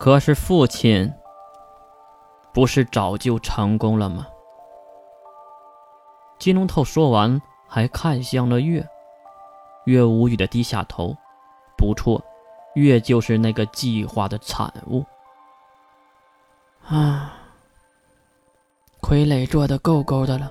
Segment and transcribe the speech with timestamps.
[0.00, 1.12] 可是父亲
[2.54, 4.26] 不是早就成功了吗？
[6.38, 7.38] 金龙头说完，
[7.68, 8.88] 还看向了月。
[9.84, 11.14] 月无语的低下头。
[11.76, 12.24] 不错，
[12.74, 15.04] 月就是那个计划的产物。
[16.86, 17.34] 啊，
[19.02, 20.50] 傀儡做的够够的了，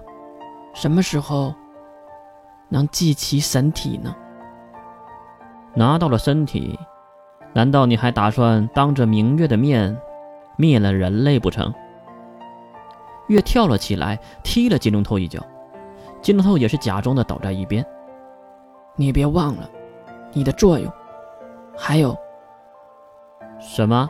[0.76, 1.56] 什么时候
[2.70, 4.16] 能祭其神体呢？
[5.74, 6.78] 拿到了身体，
[7.54, 9.98] 难道你还打算当着明月的面
[10.58, 11.74] 灭了人类不成？
[13.28, 15.40] 月跳了起来，踢了金龙头一脚。
[16.22, 17.86] 金龙头也是假装的倒在一边。
[18.96, 19.70] 你别忘了
[20.34, 20.92] 你的作用。
[21.78, 22.18] 还有
[23.60, 24.10] 什么？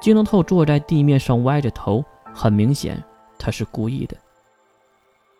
[0.00, 3.02] 金龙头坐在地面上，歪着头，很明显
[3.38, 4.16] 他是故意的。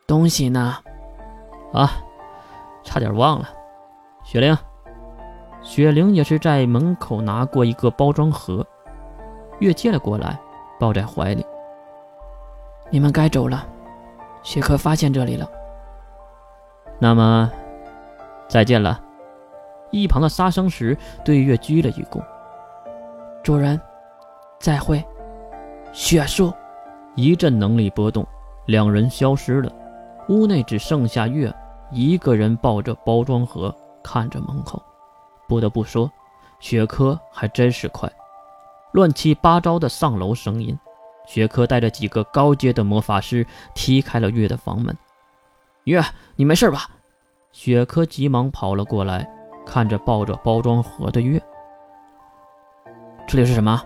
[0.06, 0.76] 东西呢？
[1.72, 1.90] 啊，
[2.82, 3.48] 差点忘了。
[4.22, 4.56] 雪玲，
[5.64, 8.64] 雪玲也是在门口拿过一个包装盒，
[9.60, 10.38] 月接了过来，
[10.78, 11.44] 抱在怀里。
[12.90, 13.66] 你们该走了，
[14.42, 15.50] 雪珂发现这里了。
[16.98, 17.50] 那么，
[18.46, 19.00] 再见了。
[19.90, 22.22] 一旁的杀生石对月鞠了一躬
[23.42, 23.80] ：“主人，
[24.60, 25.02] 再会。”
[25.92, 26.52] 雪树
[27.14, 28.26] 一阵能力波动，
[28.66, 29.72] 两人消失了。
[30.28, 31.52] 屋内只剩下月
[31.90, 34.82] 一个人抱着包装盒，看着门口。
[35.48, 36.10] 不得不说，
[36.60, 38.10] 雪珂还真是快。
[38.92, 40.78] 乱七八糟的上楼声音，
[41.26, 44.96] 雪珂带着几个高阶的魔法师踢开了月的房门。
[45.84, 46.02] 月，
[46.36, 46.88] 你没事吧？
[47.52, 49.28] 雪珂急忙跑了过来。
[49.66, 51.42] 看着抱着包装盒的月，
[53.26, 53.82] 这里是什么？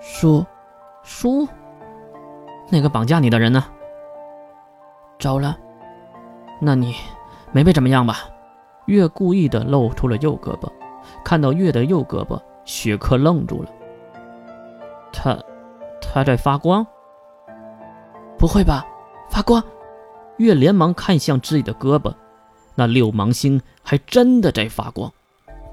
[0.00, 0.44] 书，
[1.04, 1.46] 书？
[2.68, 3.64] 那个绑架你的人呢？
[5.20, 5.56] 走了。
[6.60, 6.96] 那你
[7.52, 8.18] 没被怎么样吧？
[8.86, 10.70] 月故意的露出了右胳膊，
[11.24, 13.68] 看到月的右胳膊，雪珂愣住了。
[15.12, 15.36] 他，
[16.00, 16.86] 他在发光？
[18.38, 18.86] 不会吧，
[19.28, 19.62] 发光？
[20.38, 22.12] 月连忙看向自己的胳膊。
[22.74, 25.10] 那六芒星还真的在发光，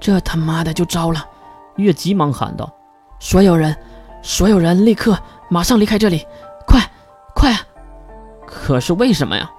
[0.00, 1.28] 这他妈的就糟了！
[1.76, 2.72] 月急忙喊道
[3.20, 3.76] ：“所有人，
[4.22, 5.18] 所有人，立刻
[5.50, 6.26] 马上离开这里，
[6.66, 6.80] 快，
[7.34, 7.60] 快啊！”
[8.46, 9.50] 可是为什么呀？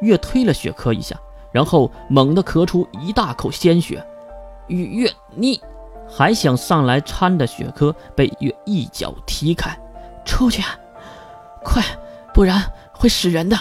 [0.00, 1.14] 月推了雪珂一下，
[1.52, 4.04] 然后猛地咳出一大口鲜血。
[4.68, 5.60] 月月，你
[6.08, 9.76] 还想上来搀的雪珂被月一脚踢开，
[10.24, 10.62] 出去，
[11.64, 11.82] 快，
[12.32, 12.62] 不然
[12.92, 13.58] 会死人的。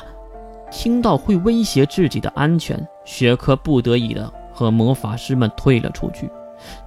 [0.72, 6.30] 听到会威胁自己的安全，雪珂不得已的和魔法师们退了出去。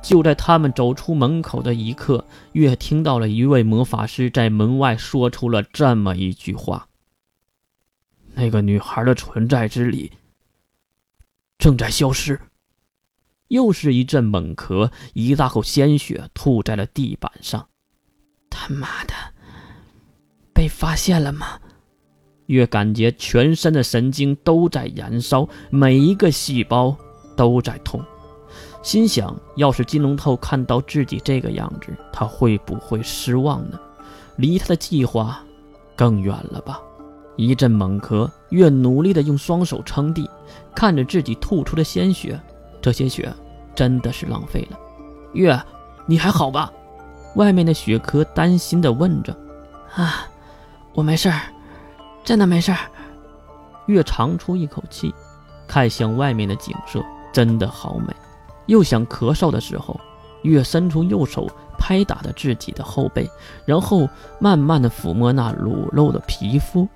[0.01, 6.87] 就在他们走出门口的一刻，月听到了一位魔法师在门外说出了这么一句话
[8.35, 10.13] ：“那个女孩的存在之力
[11.59, 12.41] 正在消失。”
[13.49, 17.69] 又是一阵猛咳，一大口鲜血吐在了地板上。
[18.49, 19.13] 他妈的，
[20.55, 21.61] 被发现了吗？
[22.47, 26.97] 越感觉全身的神经都在燃烧，每一个细胞
[27.37, 28.03] 都在痛，
[28.83, 33.79] 心想：要是金龙头看到自己这个样子，他会不会失望呢？
[34.37, 35.45] 离他的计划
[35.95, 36.81] 更远了吧？
[37.37, 40.29] 一阵猛咳，越努力的用双手撑地，
[40.75, 42.41] 看着自己吐出的鲜血，
[42.81, 43.33] 这些血
[43.75, 44.79] 真的是浪费了。
[45.33, 45.61] 月，
[46.07, 46.73] 你还好吧？
[47.37, 49.37] 外面的雪珂担心地问着。
[49.95, 50.27] 啊，
[50.95, 51.41] 我没事儿。
[52.25, 52.79] 真的没事儿。
[53.87, 55.13] 月长出一口气，
[55.67, 57.03] 看向外面的景色，
[57.33, 58.15] 真的好美。
[58.67, 60.01] 又想咳嗽的时候，
[60.43, 63.29] 月伸出右手拍打着自己的后背，
[63.65, 64.09] 然后
[64.39, 66.87] 慢慢的抚摸那裸露的皮肤。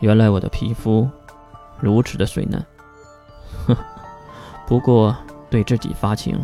[0.00, 1.08] 原来我的皮肤
[1.82, 2.64] 如此的水嫩。
[3.66, 3.76] 哼，
[4.66, 5.14] 不过
[5.50, 6.38] 对自己发情，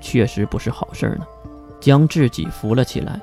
[0.00, 1.26] 确实不是好事呢。
[1.80, 3.20] 将自己扶了起来，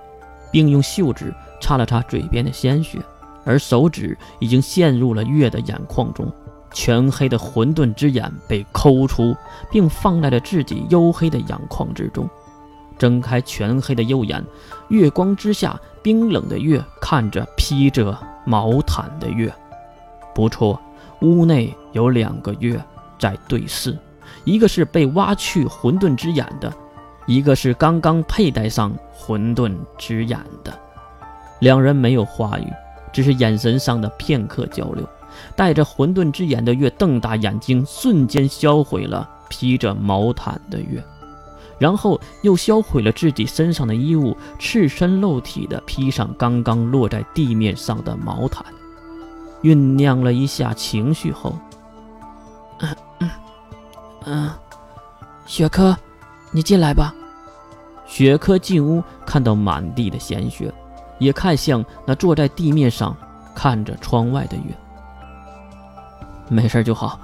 [0.52, 3.00] 并用袖子擦了擦嘴边的鲜血。
[3.44, 6.32] 而手指已经陷入了月的眼眶中，
[6.72, 9.36] 全黑的混沌之眼被抠出，
[9.70, 12.28] 并放在了自己黝黑的眼眶之中。
[12.98, 14.44] 睁开全黑的右眼，
[14.88, 19.54] 月光之下，冰冷的月看着披着毛毯的月。
[20.34, 20.80] 不错，
[21.22, 22.84] 屋内有两个月
[23.18, 23.98] 在对视，
[24.44, 26.74] 一个是被挖去混沌之眼的，
[27.26, 30.78] 一个是刚刚佩戴上混沌之眼的。
[31.60, 32.68] 两人没有话语。
[33.14, 35.08] 只是眼神上的片刻交流，
[35.56, 41.02] 带着混沌之眼的月瞪大眼睛，瞬间销毁了披着毛毯的月，
[41.80, 48.66] 然后又销毁了自己身上的衣物，赤身露体的披上刚刚落在地面上的毛毯。
[49.64, 51.58] 酝酿了一下情绪后，
[52.80, 53.30] 嗯嗯
[54.26, 54.52] 嗯，
[55.46, 55.96] 雪珂，
[56.52, 57.14] 你进来吧。
[58.06, 60.72] 雪珂进屋，看到满地的鲜血，
[61.20, 63.16] 也看向那坐在地面上
[63.56, 64.64] 看着窗外的月。
[66.48, 67.20] 没事就好，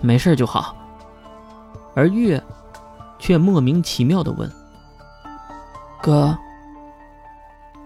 [0.00, 0.74] 没事就好。
[1.94, 2.42] 而月
[3.18, 4.50] 却莫名其妙的问
[6.00, 6.36] ：“哥，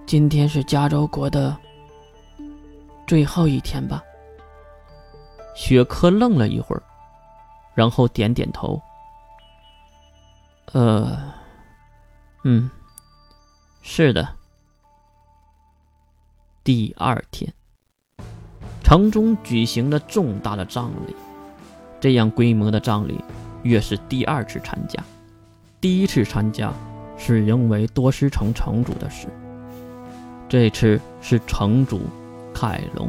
[0.07, 1.57] 今天是加州国的
[3.13, 4.03] 最后一天吧？”
[5.55, 6.83] 雪珂愣了一会儿，
[7.75, 8.81] 然后点点头
[10.73, 11.31] ：“呃，
[12.45, 12.71] 嗯，
[13.83, 14.27] 是的。”
[16.65, 17.53] 第二天，
[18.83, 21.15] 城中举行了重大的葬礼。
[22.01, 23.23] 这样规模的葬礼，
[23.63, 25.05] 越是第二次参加。
[25.83, 26.73] 第一次参加
[27.19, 29.29] 是因为多施城城主的事，
[30.49, 32.01] 这次是城主
[32.53, 33.09] 凯龙。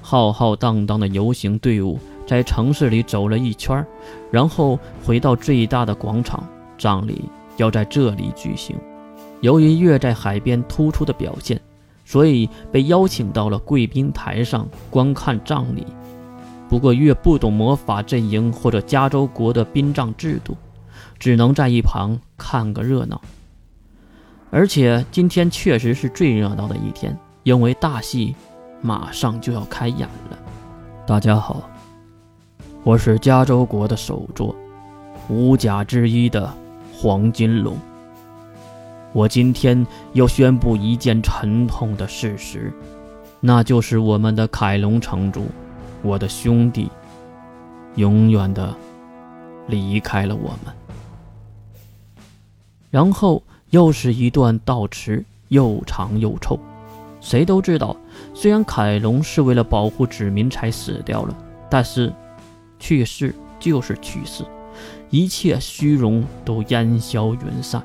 [0.00, 3.84] 浩浩荡荡的游行队伍在城市里走了一圈，
[4.30, 6.44] 然后回到最大的广场。
[6.78, 8.76] 葬礼要在这里举行。
[9.40, 11.60] 由于月在海边突出的表现，
[12.04, 15.86] 所以被邀请到了贵宾台上观看葬礼。
[16.68, 20.56] 不过月不懂魔法阵营或者加州国的殡葬制度，
[21.18, 23.20] 只能在一旁看个热闹。
[24.50, 28.34] 而且今天确实是最热闹的一天，因为大戏。
[28.84, 30.36] 马上就要开演了。
[31.06, 31.70] 大家好，
[32.82, 34.52] 我是加州国的首座
[35.28, 36.52] 五甲之一的
[36.92, 37.76] 黄金龙。
[39.12, 42.72] 我今天要宣布一件沉痛的事实，
[43.38, 45.46] 那就是我们的凯龙城主，
[46.02, 46.90] 我的兄弟，
[47.94, 48.74] 永远的
[49.68, 50.74] 离开了我们。
[52.90, 53.40] 然后
[53.70, 56.58] 又是一段悼词，又长又臭。
[57.22, 57.96] 谁都知道，
[58.34, 61.34] 虽然凯龙是为了保护子民才死掉了，
[61.70, 62.12] 但是
[62.80, 64.44] 去世就是去世，
[65.08, 67.80] 一切虚荣都烟消云散。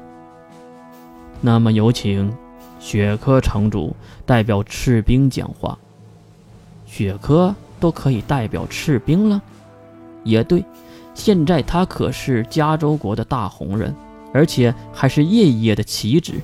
[1.39, 2.35] 那么有请
[2.79, 3.95] 雪珂城主
[4.25, 5.77] 代表赤兵讲话。
[6.87, 9.39] 雪珂都可以代表赤兵了，
[10.23, 10.65] 也对，
[11.13, 13.93] 现在他可是加州国的大红人，
[14.33, 16.41] 而且还是夜夜的旗帜。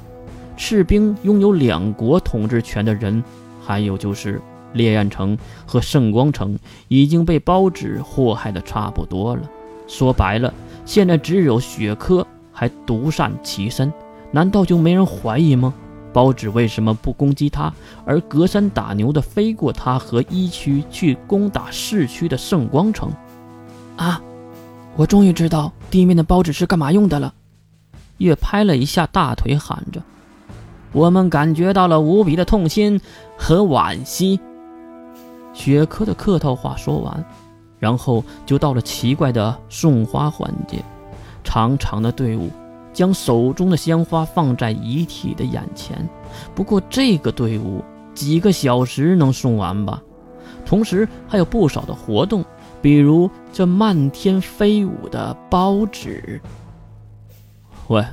[0.55, 3.23] 赤兵拥有两国统治权的人，
[3.63, 4.41] 还有就是
[4.73, 6.57] 烈焰城和圣光城
[6.87, 9.41] 已经被包子祸害的差不多了。
[9.87, 10.53] 说白了，
[10.85, 13.91] 现在只有雪珂还独善其身，
[14.31, 15.73] 难道就没人怀疑吗？
[16.13, 17.73] 包子为什么不攻击他，
[18.05, 23.11] 而隔山打牛的飞过他和一区去攻打市区的圣光城？
[23.97, 24.21] 啊！
[24.95, 27.33] 我终于知道地面的包子是干嘛用的了。
[28.19, 30.01] 月拍了一下大腿，喊着。
[30.93, 33.01] 我们感觉到了无比的痛心
[33.35, 34.39] 和惋惜。
[35.53, 37.25] 雪珂的客套话说完，
[37.79, 40.83] 然后就到了奇怪的送花环节。
[41.43, 42.49] 长长的队伍
[42.93, 46.07] 将手中的鲜花放在遗体的眼前。
[46.55, 50.01] 不过这个队伍几个小时能送完吧？
[50.65, 52.45] 同时还有不少的活动，
[52.81, 56.39] 比如这漫天飞舞的包纸。
[57.89, 58.05] 喂，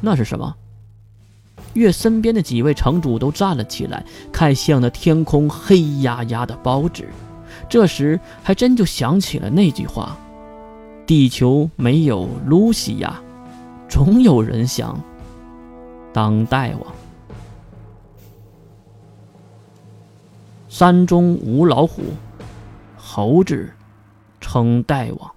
[0.00, 0.54] 那是什么？
[1.74, 7.08] 月身边的几位城主都站了起来，看向那天空黑压压的包纸。
[7.68, 10.16] 这时，还真就想起了那句话
[11.06, 13.20] ：“地球没有露西亚，
[13.88, 14.98] 总有人想
[16.12, 16.92] 当大王。”
[20.68, 22.02] 山中无老虎，
[22.96, 23.70] 猴子
[24.40, 25.30] 称大王。